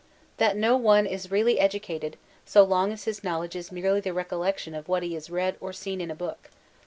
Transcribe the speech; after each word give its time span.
That 0.37 0.57
no 0.57 0.75
one 0.77 1.05
is 1.05 1.29
really 1.29 1.59
educated, 1.59 2.17
so 2.43 2.63
long 2.63 2.91
as 2.91 3.03
his 3.03 3.23
knowledge 3.23 3.55
is 3.55 3.71
merely 3.71 3.99
the 4.01 4.13
recollection 4.13 4.73
of 4.73 4.89
what 4.89 5.03
he 5.03 5.13
has 5.13 5.29
read 5.29 5.57
or 5.59 5.71
seen 5.73 6.01
in 6.01 6.09
a 6.09 6.15
book. 6.15 6.49